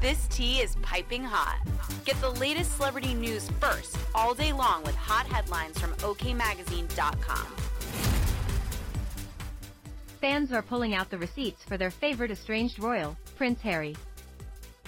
This 0.00 0.26
tea 0.28 0.60
is 0.60 0.76
piping 0.76 1.22
hot. 1.22 1.60
Get 2.06 2.18
the 2.22 2.30
latest 2.30 2.74
celebrity 2.76 3.12
news 3.12 3.50
first 3.60 3.98
all 4.14 4.32
day 4.32 4.50
long 4.50 4.82
with 4.82 4.94
hot 4.94 5.26
headlines 5.26 5.78
from 5.78 5.92
OKMagazine.com. 5.96 7.46
Fans 10.18 10.52
are 10.52 10.62
pulling 10.62 10.94
out 10.94 11.10
the 11.10 11.18
receipts 11.18 11.62
for 11.64 11.76
their 11.76 11.90
favorite 11.90 12.30
estranged 12.30 12.78
royal, 12.78 13.14
Prince 13.36 13.60
Harry. 13.60 13.94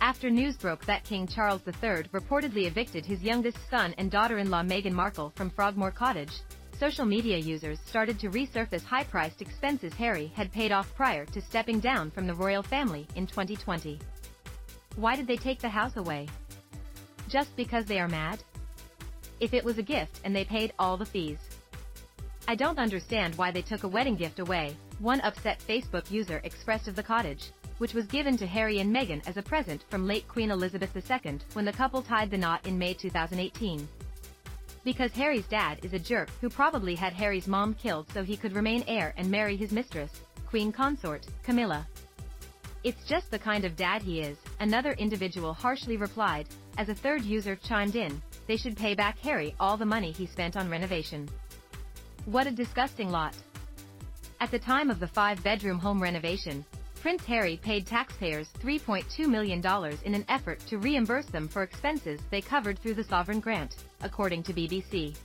After 0.00 0.28
news 0.28 0.56
broke 0.56 0.84
that 0.86 1.04
King 1.04 1.28
Charles 1.28 1.62
III 1.64 2.08
reportedly 2.12 2.66
evicted 2.66 3.06
his 3.06 3.22
youngest 3.22 3.58
son 3.70 3.94
and 3.98 4.10
daughter-in-law 4.10 4.64
Meghan 4.64 4.92
Markle 4.92 5.32
from 5.36 5.50
Frogmore 5.50 5.92
Cottage, 5.92 6.42
social 6.80 7.04
media 7.04 7.38
users 7.38 7.78
started 7.86 8.18
to 8.18 8.30
resurface 8.30 8.82
high-priced 8.82 9.40
expenses 9.40 9.92
Harry 9.94 10.32
had 10.34 10.52
paid 10.52 10.72
off 10.72 10.92
prior 10.96 11.24
to 11.26 11.40
stepping 11.40 11.78
down 11.78 12.10
from 12.10 12.26
the 12.26 12.34
royal 12.34 12.62
family 12.62 13.06
in 13.14 13.24
2020. 13.28 14.00
Why 14.96 15.14
did 15.14 15.26
they 15.26 15.36
take 15.36 15.60
the 15.60 15.68
house 15.68 15.96
away? 15.96 16.26
Just 17.28 17.54
because 17.56 17.84
they 17.84 18.00
are 18.00 18.08
mad? 18.08 18.42
If 19.40 19.54
it 19.54 19.64
was 19.64 19.78
a 19.78 19.82
gift 19.82 20.20
and 20.24 20.34
they 20.34 20.44
paid 20.44 20.72
all 20.78 20.96
the 20.96 21.06
fees. 21.06 21.38
I 22.48 22.54
don't 22.54 22.78
understand 22.78 23.34
why 23.34 23.50
they 23.50 23.62
took 23.62 23.84
a 23.84 23.88
wedding 23.88 24.16
gift 24.16 24.38
away, 24.38 24.76
one 24.98 25.20
upset 25.20 25.60
Facebook 25.60 26.10
user 26.10 26.40
expressed 26.44 26.88
of 26.88 26.96
the 26.96 27.02
cottage, 27.02 27.50
which 27.78 27.94
was 27.94 28.06
given 28.06 28.36
to 28.38 28.46
Harry 28.46 28.78
and 28.78 28.94
Meghan 28.94 29.26
as 29.28 29.36
a 29.36 29.42
present 29.42 29.84
from 29.90 30.06
late 30.06 30.26
Queen 30.28 30.50
Elizabeth 30.50 30.96
II 30.96 31.38
when 31.52 31.64
the 31.64 31.72
couple 31.72 32.02
tied 32.02 32.30
the 32.30 32.38
knot 32.38 32.66
in 32.66 32.78
May 32.78 32.94
2018 32.94 33.86
because 34.86 35.10
Harry's 35.10 35.46
dad 35.48 35.80
is 35.82 35.92
a 35.94 35.98
jerk 35.98 36.30
who 36.40 36.48
probably 36.48 36.94
had 36.94 37.12
Harry's 37.12 37.48
mom 37.48 37.74
killed 37.74 38.06
so 38.14 38.22
he 38.22 38.36
could 38.36 38.54
remain 38.54 38.84
heir 38.86 39.12
and 39.16 39.28
marry 39.28 39.56
his 39.56 39.72
mistress, 39.72 40.12
Queen 40.46 40.70
Consort, 40.70 41.26
Camilla. 41.42 41.84
It's 42.84 43.04
just 43.08 43.30
the 43.30 43.38
kind 43.38 43.64
of 43.64 43.76
dad 43.76 44.02
he 44.02 44.20
is, 44.20 44.38
another 44.60 44.92
individual 44.92 45.52
harshly 45.52 45.96
replied, 45.96 46.48
as 46.78 46.88
a 46.88 46.94
third 46.94 47.22
user 47.22 47.56
chimed 47.56 47.96
in, 47.96 48.22
they 48.46 48.56
should 48.56 48.76
pay 48.76 48.94
back 48.94 49.18
Harry 49.18 49.54
all 49.58 49.76
the 49.76 49.84
money 49.84 50.12
he 50.12 50.26
spent 50.26 50.56
on 50.56 50.70
renovation. 50.70 51.28
What 52.26 52.46
a 52.46 52.50
disgusting 52.50 53.10
lot. 53.10 53.34
At 54.40 54.50
the 54.50 54.58
time 54.58 54.90
of 54.90 55.00
the 55.00 55.08
five-bedroom 55.08 55.78
home 55.78 56.02
renovation, 56.02 56.64
Prince 57.00 57.24
Harry 57.24 57.56
paid 57.62 57.86
taxpayers 57.86 58.48
$3.2 58.60 59.28
million 59.28 59.64
in 60.04 60.14
an 60.14 60.24
effort 60.28 60.58
to 60.66 60.78
reimburse 60.78 61.26
them 61.26 61.48
for 61.48 61.62
expenses 61.62 62.20
they 62.30 62.40
covered 62.40 62.78
through 62.78 62.94
the 62.94 63.04
sovereign 63.04 63.40
grant, 63.40 63.76
according 64.02 64.42
to 64.42 64.52
BBC. 64.52 65.16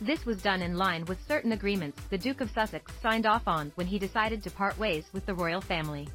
This 0.00 0.24
was 0.24 0.42
done 0.42 0.62
in 0.62 0.76
line 0.76 1.04
with 1.04 1.24
certain 1.26 1.52
agreements 1.52 2.00
the 2.10 2.18
Duke 2.18 2.40
of 2.40 2.50
Sussex 2.50 2.92
signed 3.02 3.26
off 3.26 3.46
on 3.46 3.72
when 3.74 3.86
he 3.86 3.98
decided 3.98 4.42
to 4.42 4.50
part 4.50 4.78
ways 4.78 5.04
with 5.12 5.26
the 5.26 5.34
royal 5.34 5.60
family. 5.60 6.08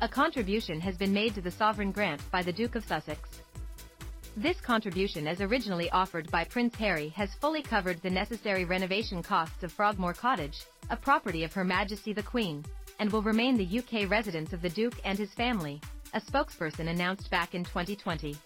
A 0.00 0.08
contribution 0.08 0.80
has 0.80 0.96
been 0.96 1.12
made 1.12 1.34
to 1.34 1.40
the 1.40 1.50
sovereign 1.50 1.90
grant 1.90 2.20
by 2.30 2.40
the 2.40 2.52
Duke 2.52 2.76
of 2.76 2.84
Sussex. 2.84 3.28
This 4.36 4.60
contribution 4.60 5.26
as 5.26 5.40
originally 5.40 5.90
offered 5.90 6.30
by 6.30 6.44
Prince 6.44 6.76
Harry 6.76 7.08
has 7.16 7.34
fully 7.40 7.62
covered 7.62 8.00
the 8.00 8.10
necessary 8.10 8.64
renovation 8.64 9.24
costs 9.24 9.64
of 9.64 9.72
Frogmore 9.72 10.14
Cottage, 10.14 10.62
a 10.90 10.96
property 10.96 11.42
of 11.42 11.52
Her 11.52 11.64
Majesty 11.64 12.12
the 12.12 12.22
Queen, 12.22 12.64
and 13.00 13.10
will 13.10 13.22
remain 13.22 13.56
the 13.56 13.78
UK 13.80 14.08
residence 14.08 14.52
of 14.52 14.62
the 14.62 14.68
Duke 14.68 14.94
and 15.04 15.18
his 15.18 15.34
family, 15.34 15.80
a 16.14 16.20
spokesperson 16.20 16.88
announced 16.88 17.28
back 17.28 17.56
in 17.56 17.64
2020. 17.64 18.36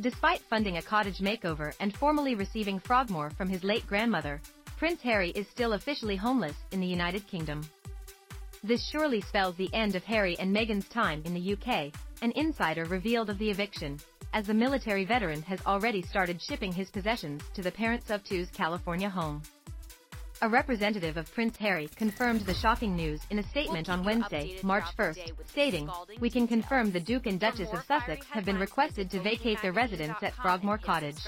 Despite 0.00 0.40
funding 0.48 0.78
a 0.78 0.82
cottage 0.82 1.18
makeover 1.18 1.74
and 1.78 1.94
formally 1.94 2.36
receiving 2.36 2.78
Frogmore 2.78 3.28
from 3.36 3.50
his 3.50 3.64
late 3.64 3.86
grandmother, 3.86 4.40
Prince 4.78 5.02
Harry 5.02 5.28
is 5.32 5.46
still 5.48 5.74
officially 5.74 6.16
homeless 6.16 6.56
in 6.72 6.80
the 6.80 6.86
United 6.86 7.26
Kingdom. 7.26 7.68
This 8.64 8.82
surely 8.88 9.20
spells 9.20 9.56
the 9.56 9.68
end 9.74 9.94
of 9.94 10.04
Harry 10.04 10.38
and 10.38 10.50
Meghan's 10.50 10.88
time 10.88 11.20
in 11.26 11.34
the 11.34 11.52
UK, 11.52 11.92
an 12.22 12.32
insider 12.34 12.86
revealed 12.86 13.28
of 13.28 13.36
the 13.36 13.50
eviction, 13.50 14.00
as 14.32 14.46
the 14.46 14.54
military 14.54 15.04
veteran 15.04 15.42
has 15.42 15.60
already 15.66 16.00
started 16.00 16.40
shipping 16.40 16.72
his 16.72 16.88
possessions 16.88 17.42
to 17.52 17.60
the 17.60 17.70
parents 17.70 18.08
of 18.08 18.24
two's 18.24 18.48
California 18.52 19.10
home. 19.10 19.42
A 20.40 20.48
representative 20.48 21.18
of 21.18 21.30
Prince 21.34 21.58
Harry 21.58 21.88
confirmed 21.94 22.40
the 22.40 22.54
shocking 22.54 22.96
news 22.96 23.20
in 23.28 23.38
a 23.38 23.42
statement 23.42 23.90
on 23.90 24.02
Wednesday, 24.02 24.58
March 24.62 24.86
1, 24.96 25.14
stating, 25.46 25.90
We 26.18 26.30
can 26.30 26.48
confirm 26.48 26.90
the 26.90 27.00
Duke 27.00 27.26
and 27.26 27.38
Duchess 27.38 27.68
of 27.70 27.84
Sussex 27.84 28.26
have 28.30 28.46
been 28.46 28.58
requested 28.58 29.10
to 29.10 29.20
vacate 29.20 29.60
their 29.60 29.72
residence 29.72 30.16
at 30.22 30.34
Frogmore 30.36 30.78
Cottage. 30.78 31.18